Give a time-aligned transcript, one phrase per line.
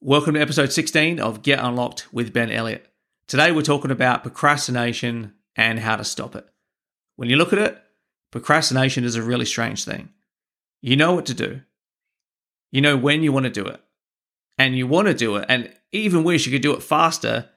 [0.00, 2.86] Welcome to episode 16 of Get Unlocked with Ben Elliott.
[3.26, 6.46] Today we're talking about procrastination and how to stop it.
[7.16, 7.76] When you look at it,
[8.30, 10.10] procrastination is a really strange thing.
[10.80, 11.62] You know what to do,
[12.70, 13.80] you know when you want to do it,
[14.56, 17.50] and you want to do it, and even wish you could do it faster,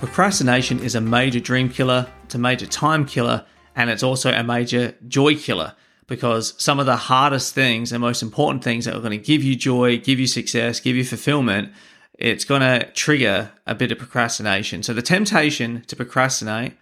[0.00, 3.44] Procrastination is a major dream killer, it's a major time killer,
[3.76, 5.74] and it's also a major joy killer
[6.06, 9.44] because some of the hardest things and most important things that are going to give
[9.44, 11.70] you joy, give you success, give you fulfillment,
[12.14, 14.82] it's going to trigger a bit of procrastination.
[14.82, 16.72] So the temptation to procrastinate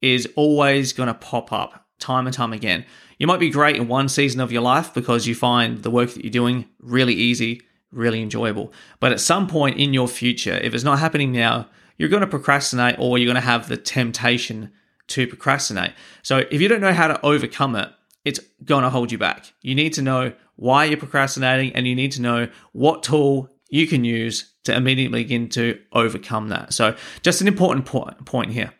[0.00, 2.86] is always going to pop up time and time again.
[3.18, 6.14] You might be great in one season of your life because you find the work
[6.14, 7.60] that you're doing really easy,
[7.90, 8.72] really enjoyable.
[8.98, 12.26] But at some point in your future, if it's not happening now, you're going to
[12.26, 14.72] procrastinate or you're going to have the temptation
[15.08, 15.92] to procrastinate.
[16.22, 17.88] So if you don't know how to overcome it,
[18.24, 19.52] it's going to hold you back.
[19.62, 23.86] You need to know why you're procrastinating and you need to know what tool you
[23.86, 26.72] can use to immediately begin to overcome that.
[26.72, 28.72] So, just an important point here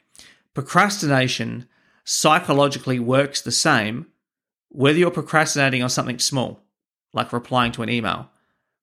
[0.54, 1.66] procrastination
[2.04, 4.06] psychologically works the same
[4.72, 6.60] whether you're procrastinating on something small,
[7.12, 8.30] like replying to an email,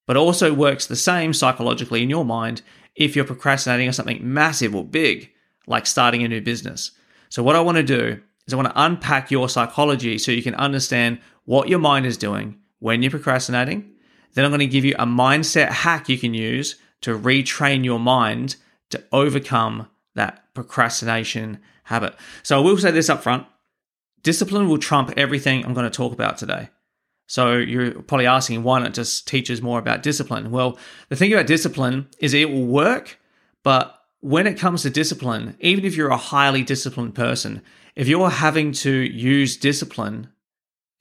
[0.09, 2.63] but also works the same psychologically in your mind
[2.95, 5.29] if you're procrastinating on something massive or big,
[5.67, 6.93] like starting a new business.
[7.29, 10.41] So, what I want to do is I want to unpack your psychology so you
[10.41, 13.87] can understand what your mind is doing when you're procrastinating.
[14.33, 17.99] Then, I'm going to give you a mindset hack you can use to retrain your
[17.99, 18.55] mind
[18.89, 22.15] to overcome that procrastination habit.
[22.41, 23.45] So, I will say this up front
[24.23, 26.69] discipline will trump everything I'm going to talk about today.
[27.29, 30.49] So you're probably asking, why not just teach us more about discipline?
[30.49, 30.79] Well,
[31.09, 33.19] the thing about discipline is it will work,
[33.63, 37.61] but when it comes to discipline, even if you're a highly disciplined person,
[37.95, 40.29] if you're having to use discipline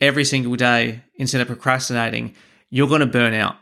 [0.02, 2.34] every single day instead of procrastinating,
[2.68, 3.56] you're going to burn out.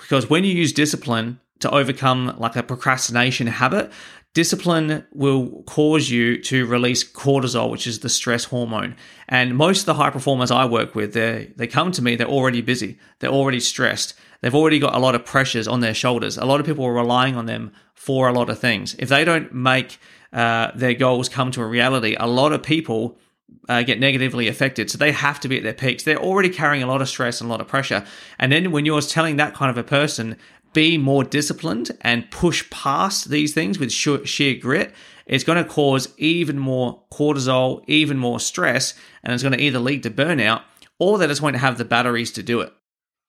[0.00, 3.92] Because when you use discipline to overcome like a procrastination habit,
[4.32, 8.94] Discipline will cause you to release cortisol, which is the stress hormone.
[9.28, 12.28] And most of the high performers I work with, they they come to me, they're
[12.28, 16.38] already busy, they're already stressed, they've already got a lot of pressures on their shoulders.
[16.38, 18.94] A lot of people are relying on them for a lot of things.
[19.00, 19.98] If they don't make
[20.32, 23.18] uh, their goals come to a reality, a lot of people
[23.68, 24.90] uh, get negatively affected.
[24.90, 26.04] So they have to be at their peaks.
[26.04, 28.04] They're already carrying a lot of stress and a lot of pressure.
[28.38, 30.36] And then when you're telling that kind of a person,
[30.72, 34.94] be more disciplined and push past these things with sheer grit,
[35.26, 39.78] it's going to cause even more cortisol, even more stress, and it's going to either
[39.78, 40.62] lead to burnout
[40.98, 42.72] or that it's going to have the batteries to do it.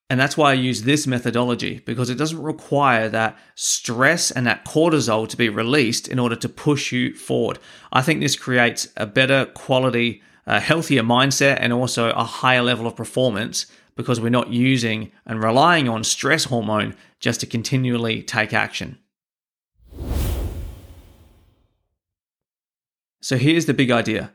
[0.09, 4.65] And that's why I use this methodology because it doesn't require that stress and that
[4.65, 7.59] cortisol to be released in order to push you forward.
[7.93, 12.87] I think this creates a better quality, a healthier mindset, and also a higher level
[12.87, 18.53] of performance because we're not using and relying on stress hormone just to continually take
[18.53, 18.97] action.
[23.21, 24.31] So here's the big idea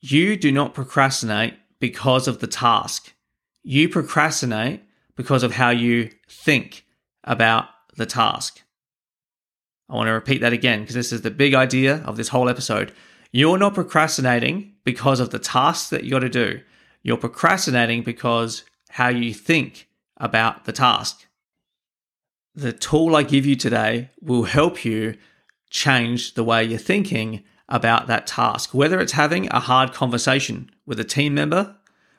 [0.00, 3.14] you do not procrastinate because of the task,
[3.62, 4.82] you procrastinate
[5.16, 6.84] because of how you think
[7.24, 7.66] about
[7.96, 8.62] the task.
[9.88, 12.48] I want to repeat that again because this is the big idea of this whole
[12.48, 12.92] episode.
[13.32, 16.60] You're not procrastinating because of the tasks that you got to do.
[17.04, 21.26] You're procrastinating because how you think about the task.
[22.54, 25.16] The tool I give you today will help you
[25.70, 30.98] change the way you're thinking about that task, whether it's having a hard conversation with
[30.98, 31.76] a team member,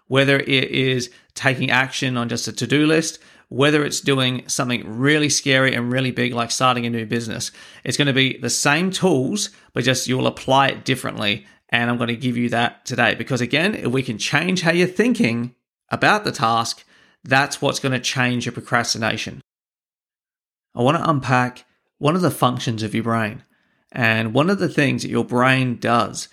[0.08, 4.84] whether it is taking action on just a to do list, whether it's doing something
[4.86, 7.52] really scary and really big like starting a new business.
[7.84, 11.46] It's going to be the same tools, but just you'll apply it differently.
[11.70, 14.72] And I'm going to give you that today because, again, if we can change how
[14.72, 15.56] you're thinking
[15.90, 16.84] about the task,
[17.24, 19.42] that's what's going to change your procrastination.
[20.76, 21.66] I want to unpack
[21.98, 23.44] one of the functions of your brain.
[23.92, 26.28] And one of the things that your brain does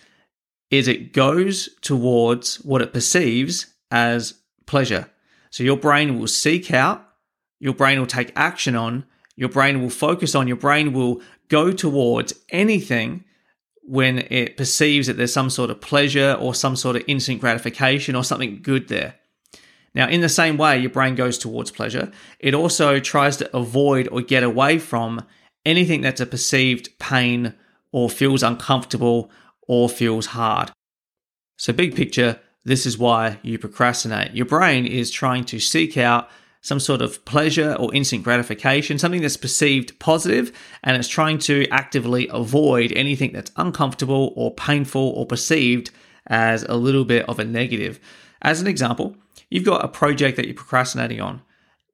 [0.70, 4.34] is it goes towards what it perceives as
[4.67, 5.11] pleasure.
[5.50, 7.06] So your brain will seek out,
[7.61, 9.05] your brain will take action on,
[9.37, 13.25] your brain will focus on, your brain will go towards anything
[13.82, 18.14] when it perceives that there's some sort of pleasure or some sort of instant gratification
[18.14, 19.17] or something good there.
[19.94, 24.08] Now, in the same way your brain goes towards pleasure, it also tries to avoid
[24.08, 25.26] or get away from
[25.67, 27.55] anything that's a perceived pain
[27.90, 29.31] or feels uncomfortable
[29.69, 30.70] or feels hard.
[31.58, 34.32] So, big picture, this is why you procrastinate.
[34.32, 36.31] Your brain is trying to seek out
[36.62, 41.69] some sort of pleasure or instant gratification, something that's perceived positive, and it's trying to
[41.69, 45.91] actively avoid anything that's uncomfortable or painful or perceived
[46.29, 47.99] as a little bit of a negative.
[48.41, 49.17] As an example,
[49.50, 51.43] you've got a project that you're procrastinating on.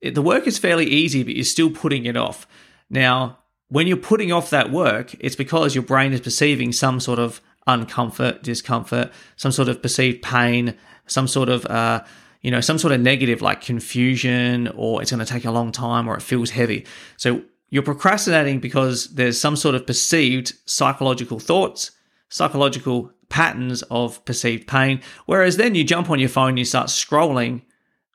[0.02, 2.46] The work is fairly easy, but you're still putting it off.
[2.90, 3.38] Now,
[3.68, 7.40] when you're putting off that work, it's because your brain is perceiving some sort of
[7.66, 10.74] uncomfort, discomfort, some sort of perceived pain,
[11.06, 12.02] some sort of, uh,
[12.42, 15.72] you know, some sort of negative like confusion, or it's going to take a long
[15.72, 16.86] time, or it feels heavy.
[17.16, 21.90] So you're procrastinating because there's some sort of perceived psychological thoughts,
[22.28, 25.00] psychological patterns of perceived pain.
[25.26, 27.62] Whereas then you jump on your phone, you start scrolling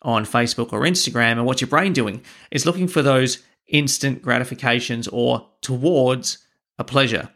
[0.02, 2.22] on Facebook or Instagram, and what's your brain doing?
[2.52, 6.40] It's looking for those instant gratifications or towards
[6.78, 7.30] a pleasure.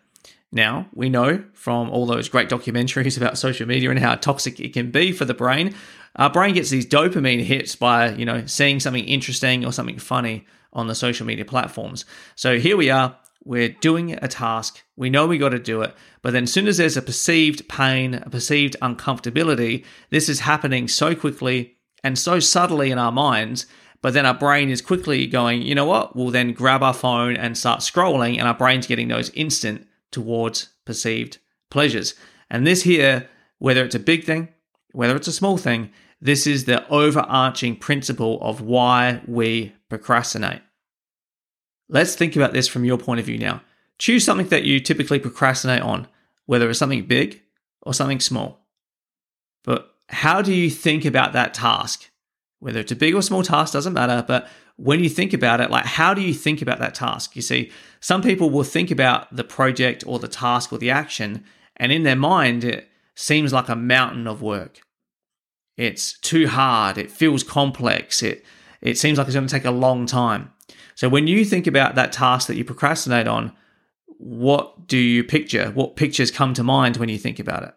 [0.51, 4.73] Now, we know from all those great documentaries about social media and how toxic it
[4.73, 5.75] can be for the brain.
[6.15, 10.45] Our brain gets these dopamine hits by, you know, seeing something interesting or something funny
[10.73, 12.05] on the social media platforms.
[12.35, 15.95] So here we are, we're doing a task, we know we got to do it,
[16.21, 20.87] but then as soon as there's a perceived pain, a perceived uncomfortability, this is happening
[20.87, 23.65] so quickly and so subtly in our minds
[24.01, 26.15] but then our brain is quickly going, you know what?
[26.15, 30.69] We'll then grab our phone and start scrolling, and our brain's getting those instant towards
[30.85, 31.39] perceived
[31.69, 32.15] pleasures.
[32.49, 34.49] And this here, whether it's a big thing,
[34.91, 40.61] whether it's a small thing, this is the overarching principle of why we procrastinate.
[41.89, 43.61] Let's think about this from your point of view now.
[43.99, 46.07] Choose something that you typically procrastinate on,
[46.45, 47.41] whether it's something big
[47.81, 48.59] or something small.
[49.63, 52.06] But how do you think about that task?
[52.59, 55.69] Whether it's a big or small task doesn't matter but when you think about it
[55.69, 57.35] like how do you think about that task?
[57.35, 61.43] You see some people will think about the project or the task or the action
[61.75, 64.79] and in their mind it seems like a mountain of work.
[65.75, 68.45] It's too hard it feels complex it
[68.81, 70.53] it seems like it's going to take a long time.
[70.93, 73.53] So when you think about that task that you procrastinate on
[74.19, 75.71] what do you picture?
[75.71, 77.73] What pictures come to mind when you think about it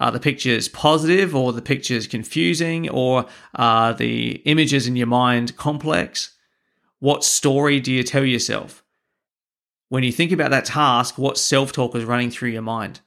[0.00, 5.56] are the pictures positive or the pictures confusing or are the images in your mind
[5.56, 6.34] complex?
[7.00, 8.82] What story do you tell yourself?
[9.88, 13.00] When you think about that task, what self talk is running through your mind?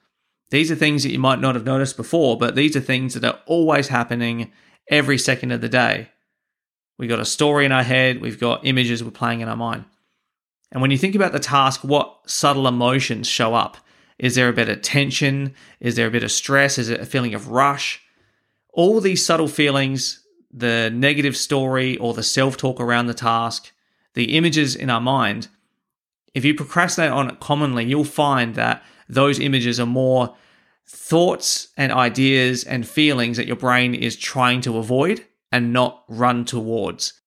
[0.50, 3.24] These are things that you might not have noticed before, but these are things that
[3.24, 4.52] are always happening
[4.90, 6.10] every second of the day.
[6.98, 9.86] We've got a story in our head, we've got images we're playing in our mind.
[10.70, 13.76] And when you think about the task, what subtle emotions show up?
[14.22, 15.52] Is there a bit of tension?
[15.80, 16.78] Is there a bit of stress?
[16.78, 18.00] Is it a feeling of rush?
[18.72, 23.72] All these subtle feelings, the negative story or the self talk around the task,
[24.14, 25.48] the images in our mind,
[26.34, 30.36] if you procrastinate on it commonly, you'll find that those images are more
[30.86, 36.44] thoughts and ideas and feelings that your brain is trying to avoid and not run
[36.44, 37.20] towards.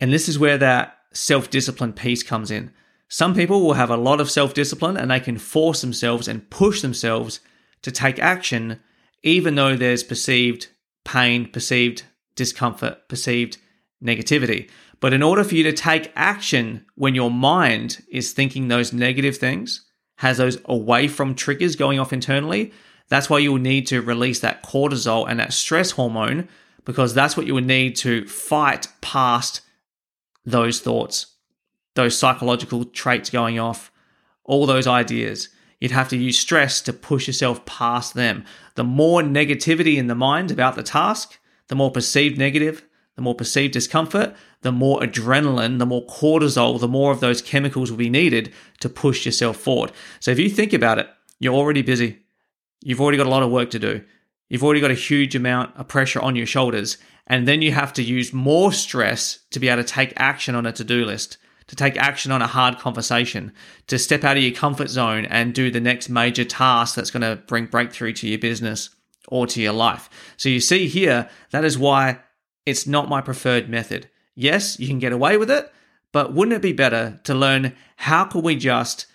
[0.00, 2.72] And this is where that self discipline piece comes in.
[3.08, 6.48] Some people will have a lot of self discipline and they can force themselves and
[6.50, 7.40] push themselves
[7.82, 8.80] to take action,
[9.22, 10.68] even though there's perceived
[11.04, 12.02] pain, perceived
[12.34, 13.58] discomfort, perceived
[14.02, 14.68] negativity.
[15.00, 19.36] But in order for you to take action when your mind is thinking those negative
[19.36, 19.84] things
[20.16, 22.72] has those away from triggers going off internally,
[23.08, 26.48] that's why you'll need to release that cortisol and that stress hormone
[26.84, 29.60] because that's what you will need to fight past
[30.44, 31.26] those thoughts,
[31.96, 33.90] those psychological traits going off,
[34.44, 35.48] all those ideas.
[35.80, 38.44] You'd have to use stress to push yourself past them.
[38.76, 41.38] The more negativity in the mind about the task,
[41.68, 42.86] the more perceived negative,
[43.16, 47.90] the more perceived discomfort, the more adrenaline, the more cortisol, the more of those chemicals
[47.90, 49.92] will be needed to push yourself forward.
[50.20, 52.20] So if you think about it, you're already busy.
[52.82, 54.04] You've already got a lot of work to do.
[54.48, 56.98] You've already got a huge amount of pressure on your shoulders.
[57.26, 60.66] And then you have to use more stress to be able to take action on
[60.66, 61.38] a to do list,
[61.68, 63.52] to take action on a hard conversation,
[63.88, 67.22] to step out of your comfort zone and do the next major task that's going
[67.22, 68.90] to bring breakthrough to your business
[69.28, 70.08] or to your life.
[70.36, 72.20] So you see here, that is why
[72.64, 74.08] it's not my preferred method.
[74.34, 75.72] Yes, you can get away with it,
[76.12, 79.06] but wouldn't it be better to learn how can we just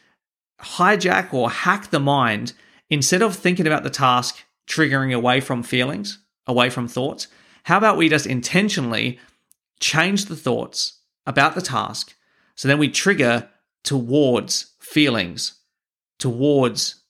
[0.59, 2.53] hijack or hack the mind
[2.89, 7.27] instead of thinking about the task triggering away from feelings, away from thoughts?
[7.63, 9.19] How about we just intentionally
[9.79, 12.15] change the thoughts about the task
[12.55, 13.49] so then we trigger
[13.83, 15.59] towards feelings,
[16.19, 17.01] towards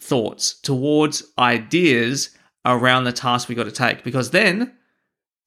[0.00, 2.30] thoughts, towards ideas
[2.64, 4.72] around the task we got to take because then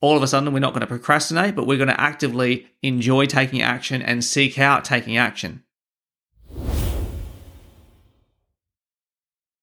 [0.01, 3.25] all of a sudden we're not going to procrastinate, but we're going to actively enjoy
[3.25, 5.63] taking action and seek out taking action.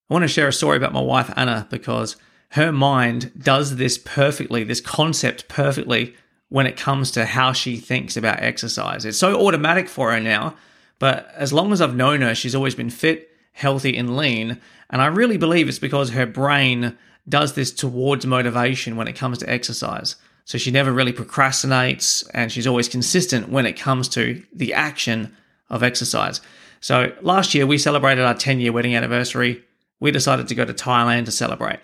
[0.07, 2.15] I want to share a story about my wife, Anna, because
[2.49, 6.15] her mind does this perfectly, this concept perfectly
[6.55, 9.03] when it comes to how she thinks about exercise.
[9.03, 10.55] It's so automatic for her now,
[10.99, 14.61] but as long as I've known her, she's always been fit, healthy, and lean.
[14.89, 16.97] And I really believe it's because her brain
[17.27, 20.15] does this towards motivation when it comes to exercise.
[20.45, 25.35] So she never really procrastinates and she's always consistent when it comes to the action
[25.69, 26.39] of exercise.
[26.79, 29.61] So last year we celebrated our 10 year wedding anniversary.
[29.99, 31.81] We decided to go to Thailand to celebrate.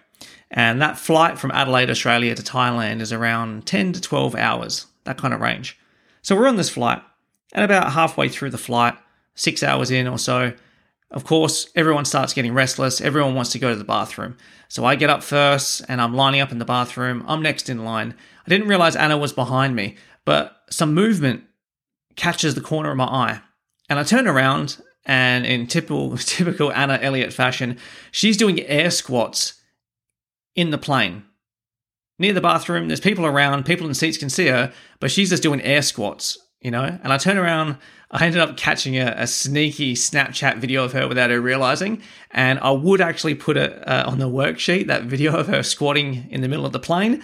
[0.51, 5.17] And that flight from Adelaide, Australia to Thailand is around 10 to 12 hours, that
[5.17, 5.79] kind of range.
[6.21, 7.01] So we're on this flight,
[7.53, 8.95] and about halfway through the flight,
[9.33, 10.53] six hours in or so,
[11.11, 13.01] of course, everyone starts getting restless.
[13.01, 14.37] Everyone wants to go to the bathroom.
[14.69, 17.25] So I get up first and I'm lining up in the bathroom.
[17.27, 18.15] I'm next in line.
[18.45, 21.43] I didn't realize Anna was behind me, but some movement
[22.15, 23.41] catches the corner of my eye.
[23.89, 27.77] And I turn around and in typical typical Anna Elliott fashion,
[28.11, 29.60] she's doing air squats
[30.55, 31.23] in the plane.
[32.19, 35.41] Near the bathroom, there's people around, people in seats can see her, but she's just
[35.41, 36.99] doing air squats, you know?
[37.03, 37.77] And I turn around,
[38.11, 42.01] I ended up catching a, a, sneaky Snapchat video of her without her realizing.
[42.29, 46.27] And I would actually put it uh, on the worksheet, that video of her squatting
[46.29, 47.23] in the middle of the plane.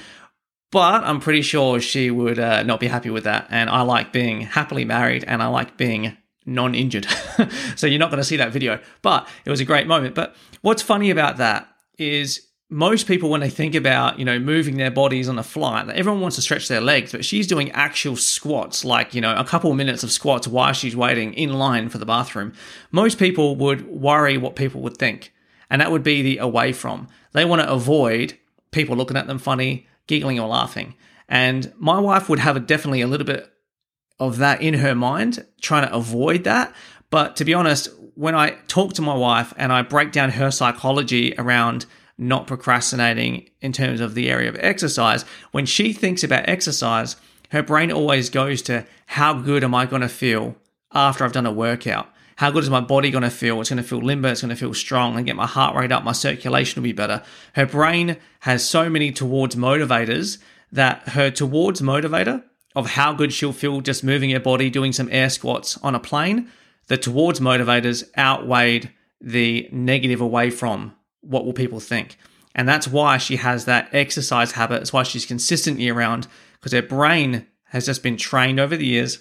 [0.71, 3.47] But I'm pretty sure she would uh, not be happy with that.
[3.49, 7.05] And I like being happily married and I like being non injured.
[7.75, 8.79] so you're not going to see that video.
[9.01, 10.15] But it was a great moment.
[10.15, 11.67] But what's funny about that
[11.97, 15.87] is most people when they think about you know moving their bodies on a flight
[15.89, 19.45] everyone wants to stretch their legs but she's doing actual squats like you know a
[19.45, 22.53] couple of minutes of squats while she's waiting in line for the bathroom.
[22.91, 25.33] Most people would worry what people would think
[25.69, 27.07] and that would be the away from.
[27.33, 28.37] They want to avoid
[28.71, 30.95] people looking at them funny giggling or laughing.
[31.29, 33.51] And my wife would have a, definitely a little bit
[34.19, 36.73] of that in her mind trying to avoid that.
[37.09, 40.49] But to be honest when i talk to my wife and i break down her
[40.49, 41.85] psychology around
[42.17, 45.23] not procrastinating in terms of the area of exercise.
[45.51, 47.15] When she thinks about exercise,
[47.51, 50.55] her brain always goes to how good am I going to feel
[50.91, 52.09] after I've done a workout?
[52.37, 53.59] How good is my body going to feel?
[53.59, 55.91] It's going to feel limber, it's going to feel strong, and get my heart rate
[55.91, 57.23] up, my circulation will be better.
[57.53, 60.37] Her brain has so many towards motivators
[60.71, 62.43] that her towards motivator
[62.75, 65.99] of how good she'll feel just moving her body, doing some air squats on a
[65.99, 66.47] plane,
[66.87, 70.93] the towards motivators outweighed the negative away from
[71.27, 72.17] what will people think?
[72.55, 74.81] And that's why she has that exercise habit.
[74.81, 78.85] It's why she's consistent year round because her brain has just been trained over the
[78.85, 79.19] years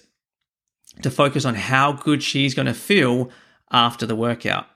[1.03, 3.31] to focus on how good she's going to feel
[3.71, 4.67] after the workout.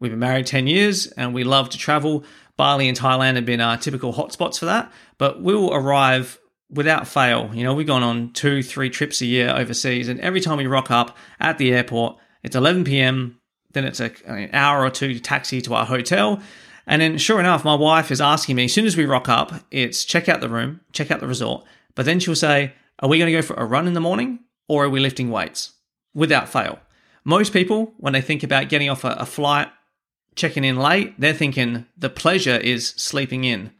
[0.00, 2.24] We've been married 10 years and we love to travel.
[2.56, 7.50] Bali and Thailand have been our typical hotspots for that, but we'll arrive without fail.
[7.54, 10.66] You know, we've gone on two, three trips a year overseas, and every time we
[10.66, 13.38] rock up at the airport, it's 11 p.m.
[13.72, 16.40] Then it's a, an hour or two taxi to our hotel.
[16.86, 19.52] And then, sure enough, my wife is asking me as soon as we rock up,
[19.70, 21.64] it's check out the room, check out the resort.
[21.94, 24.40] But then she'll say, Are we going to go for a run in the morning
[24.68, 25.72] or are we lifting weights?
[26.14, 26.78] Without fail.
[27.24, 29.68] Most people, when they think about getting off a, a flight,
[30.34, 33.72] checking in late, they're thinking the pleasure is sleeping in,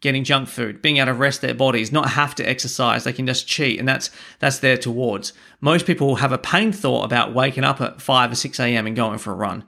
[0.00, 3.04] getting junk food, being able to rest their bodies, not have to exercise.
[3.04, 5.32] They can just cheat, and that's that's their towards.
[5.60, 8.86] Most people have a pain thought about waking up at five or six a.m.
[8.86, 9.64] and going for a run.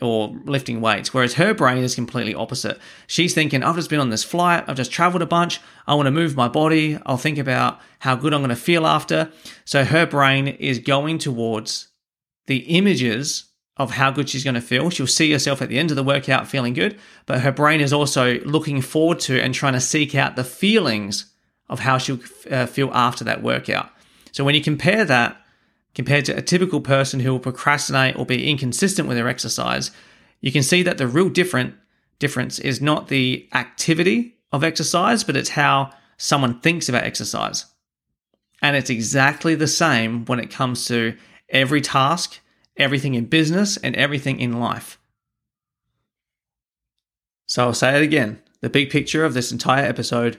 [0.00, 1.14] Or lifting weights.
[1.14, 2.78] Whereas her brain is completely opposite.
[3.06, 6.06] She's thinking, I've just been on this flight, I've just traveled a bunch, I want
[6.06, 9.30] to move my body, I'll think about how good I'm going to feel after.
[9.64, 11.88] So her brain is going towards
[12.46, 13.44] the images
[13.78, 14.90] of how good she's going to feel.
[14.90, 17.92] She'll see herself at the end of the workout feeling good, but her brain is
[17.92, 21.32] also looking forward to and trying to seek out the feelings
[21.68, 23.90] of how she'll uh, feel after that workout.
[24.32, 25.40] So when you compare that
[25.96, 29.90] compared to a typical person who will procrastinate or be inconsistent with their exercise,
[30.42, 31.74] you can see that the real different
[32.18, 37.64] difference is not the activity of exercise, but it's how someone thinks about exercise.
[38.60, 41.16] And it's exactly the same when it comes to
[41.48, 42.40] every task,
[42.76, 44.98] everything in business, and everything in life.
[47.46, 50.38] So I'll say it again the big picture of this entire episode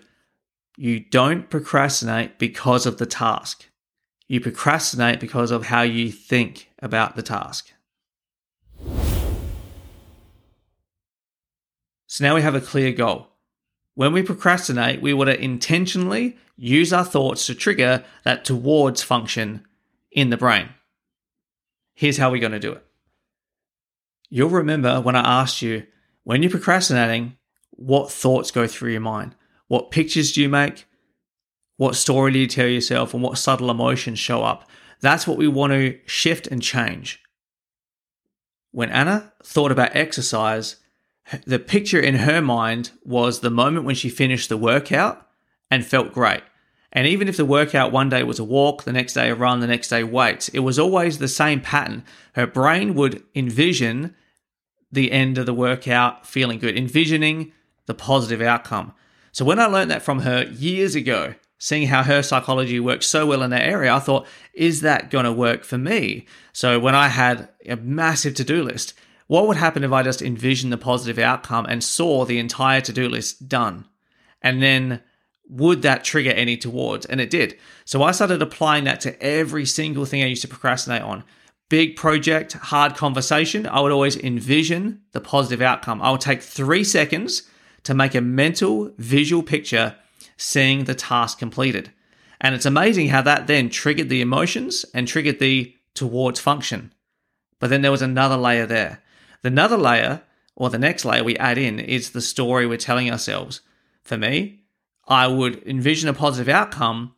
[0.78, 3.68] you don't procrastinate because of the task.
[4.27, 7.72] You procrastinate because of how you think about the task.
[12.07, 13.27] So now we have a clear goal.
[13.96, 19.65] When we procrastinate, we want to intentionally use our thoughts to trigger that towards function
[20.12, 20.69] in the brain.
[21.93, 22.86] Here's how we're going to do it.
[24.29, 25.86] You'll remember when I asked you,
[26.24, 27.38] when you're procrastinating,
[27.72, 29.36] what thoughts go through your mind?
[29.67, 30.86] What pictures do you make?
[31.77, 34.69] What story do you tell yourself and what subtle emotions show up?
[35.00, 37.22] That's what we want to shift and change.
[38.72, 40.77] When Anna thought about exercise,
[41.46, 45.27] the picture in her mind was the moment when she finished the workout
[45.69, 46.41] and felt great.
[46.91, 49.60] And even if the workout one day was a walk, the next day a run,
[49.60, 52.03] the next day weights, it was always the same pattern.
[52.34, 54.15] Her brain would envision
[54.91, 57.51] the end of the workout feeling good, envisioning
[57.86, 58.93] the positive outcome.
[59.31, 63.26] So when I learned that from her years ago, seeing how her psychology works so
[63.26, 66.26] well in that area, I thought, is that going to work for me?
[66.54, 68.94] So when I had a massive to do list,
[69.28, 72.94] what would happen if I just envisioned the positive outcome and saw the entire to
[72.94, 73.86] do list done?
[74.42, 75.02] And then
[75.50, 77.06] would that trigger any towards?
[77.06, 77.58] And it did.
[77.86, 81.24] So I started applying that to every single thing I used to procrastinate on.
[81.70, 86.02] Big project, hard conversation, I would always envision the positive outcome.
[86.02, 87.43] I would take three seconds
[87.84, 89.96] to make a mental visual picture
[90.38, 91.91] seeing the task completed.
[92.39, 96.93] And it's amazing how that then triggered the emotions and triggered the towards function.
[97.60, 99.02] But then there was another layer there.
[99.41, 100.21] The another layer,
[100.56, 103.62] or the next layer we add in, is the story we're telling ourselves.
[104.04, 104.62] For me,
[105.08, 107.15] I would envision a positive outcome,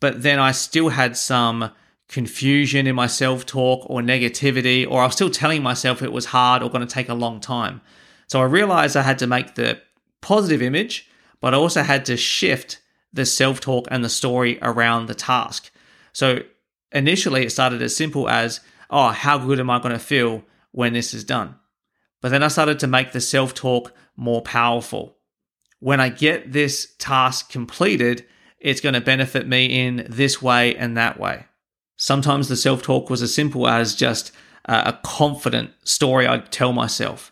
[0.00, 1.70] but then I still had some
[2.08, 6.26] confusion in my self talk or negativity, or I was still telling myself it was
[6.26, 7.80] hard or going to take a long time.
[8.28, 9.80] So I realized I had to make the
[10.20, 11.08] positive image
[11.42, 12.78] but I also had to shift
[13.12, 15.70] the self talk and the story around the task.
[16.14, 16.38] So
[16.92, 20.94] initially, it started as simple as, oh, how good am I going to feel when
[20.94, 21.56] this is done?
[22.22, 25.16] But then I started to make the self talk more powerful.
[25.80, 28.24] When I get this task completed,
[28.60, 31.46] it's going to benefit me in this way and that way.
[31.96, 34.30] Sometimes the self talk was as simple as just
[34.64, 37.31] a confident story I'd tell myself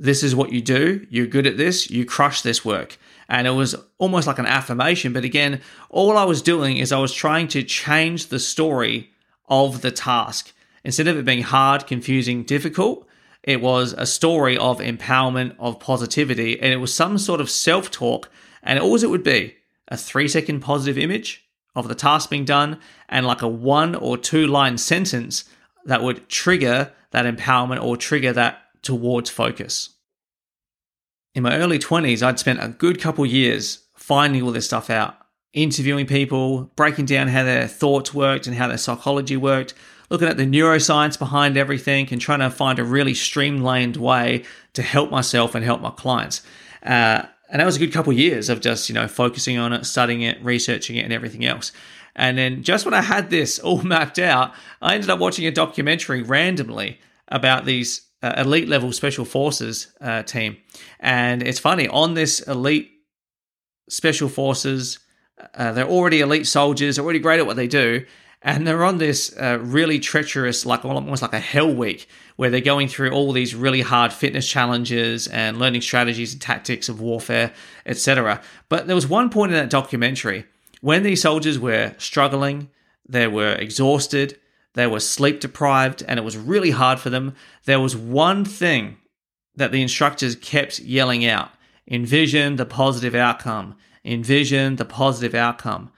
[0.00, 1.06] this is what you do.
[1.10, 1.90] You're good at this.
[1.90, 2.96] You crush this work.
[3.28, 5.12] And it was almost like an affirmation.
[5.12, 5.60] But again,
[5.90, 9.10] all I was doing is I was trying to change the story
[9.48, 10.52] of the task.
[10.84, 13.06] Instead of it being hard, confusing, difficult,
[13.42, 17.90] it was a story of empowerment, of positivity, and it was some sort of self
[17.90, 18.30] talk.
[18.62, 19.56] And all it would be
[19.88, 21.44] a three second positive image
[21.76, 25.44] of the task being done and like a one or two line sentence
[25.84, 29.90] that would trigger that empowerment or trigger that towards focus.
[31.34, 35.16] In my early 20s, I'd spent a good couple years finding all this stuff out,
[35.52, 39.74] interviewing people, breaking down how their thoughts worked and how their psychology worked,
[40.10, 44.82] looking at the neuroscience behind everything and trying to find a really streamlined way to
[44.82, 46.42] help myself and help my clients.
[46.82, 49.72] Uh, and that was a good couple of years of just, you know, focusing on
[49.72, 51.72] it, studying it, researching it, and everything else.
[52.16, 55.52] And then just when I had this all mapped out, I ended up watching a
[55.52, 60.56] documentary randomly about these uh, elite level special forces uh, team.
[60.98, 62.90] And it's funny, on this elite
[63.88, 64.98] special forces,
[65.54, 68.04] uh, they're already elite soldiers, already great at what they do.
[68.42, 72.62] And they're on this uh, really treacherous, like almost like a hell week, where they're
[72.62, 77.52] going through all these really hard fitness challenges and learning strategies and tactics of warfare,
[77.84, 78.40] etc.
[78.70, 80.46] But there was one point in that documentary
[80.80, 82.70] when these soldiers were struggling,
[83.06, 84.38] they were exhausted,
[84.74, 87.34] they were sleep deprived and it was really hard for them.
[87.64, 88.98] There was one thing
[89.54, 91.50] that the instructors kept yelling out
[91.90, 95.90] envision the positive outcome, envision the positive outcome.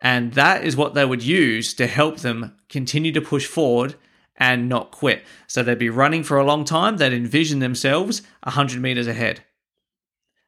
[0.00, 3.96] And that is what they would use to help them continue to push forward
[4.36, 5.24] and not quit.
[5.46, 9.44] So they'd be running for a long time, they'd envision themselves 100 meters ahead.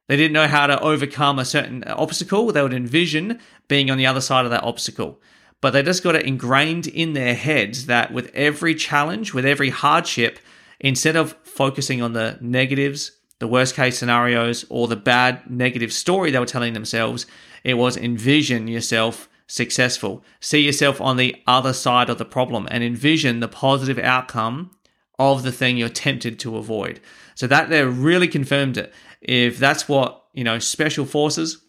[0.07, 4.05] They didn't know how to overcome a certain obstacle, they would envision being on the
[4.05, 5.19] other side of that obstacle.
[5.65, 9.71] But they just got it ingrained in their heads that with every challenge, with every
[9.71, 10.37] hardship,
[10.79, 16.29] instead of focusing on the negatives, the worst case scenarios, or the bad negative story
[16.29, 17.25] they were telling themselves,
[17.63, 20.23] it was envision yourself successful.
[20.39, 24.69] See yourself on the other side of the problem and envision the positive outcome
[25.17, 26.99] of the thing you're tempted to avoid.
[27.33, 28.93] So that there really confirmed it.
[29.19, 31.64] If that's what, you know, special forces,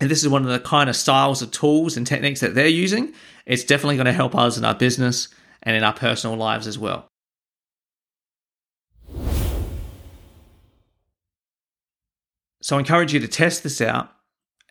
[0.00, 2.68] and this is one of the kind of styles of tools and techniques that they're
[2.68, 3.12] using,
[3.46, 5.28] it's definitely going to help us in our business
[5.62, 7.08] and in our personal lives as well.
[12.62, 14.12] So I encourage you to test this out